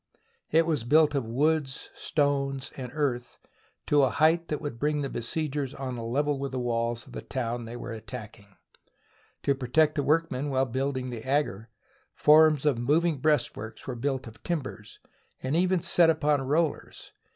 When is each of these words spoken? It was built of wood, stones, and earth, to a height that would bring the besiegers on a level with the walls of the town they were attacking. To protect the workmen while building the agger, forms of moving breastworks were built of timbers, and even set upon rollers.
It 0.49 0.65
was 0.65 0.83
built 0.83 1.13
of 1.13 1.27
wood, 1.27 1.67
stones, 1.67 2.71
and 2.75 2.89
earth, 2.95 3.37
to 3.85 4.01
a 4.01 4.09
height 4.09 4.47
that 4.47 4.59
would 4.59 4.79
bring 4.79 5.01
the 5.01 5.11
besiegers 5.11 5.75
on 5.75 5.95
a 5.95 6.03
level 6.03 6.39
with 6.39 6.53
the 6.53 6.59
walls 6.59 7.05
of 7.05 7.13
the 7.13 7.21
town 7.21 7.65
they 7.65 7.75
were 7.75 7.91
attacking. 7.91 8.55
To 9.43 9.53
protect 9.53 9.93
the 9.93 10.01
workmen 10.01 10.49
while 10.49 10.65
building 10.65 11.11
the 11.11 11.23
agger, 11.23 11.69
forms 12.15 12.65
of 12.65 12.79
moving 12.79 13.19
breastworks 13.19 13.85
were 13.85 13.93
built 13.93 14.25
of 14.25 14.41
timbers, 14.41 14.97
and 15.43 15.55
even 15.55 15.83
set 15.83 16.09
upon 16.09 16.41
rollers. 16.41 17.11